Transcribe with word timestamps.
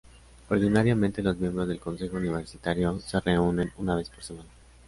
Ordinariamente 0.49 1.21
los 1.21 1.37
miembros 1.37 1.67
del 1.67 1.79
Consejo 1.79 2.17
Universitario 2.17 2.99
se 2.99 3.19
reúnen 3.19 3.71
una 3.77 3.95
vez 3.95 4.09
por 4.09 4.23
semana. 4.23 4.49